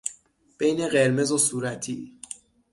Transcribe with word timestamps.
بین 0.57 0.87
قرمز 0.87 1.31
و 1.31 1.37
صورتی 1.37 2.13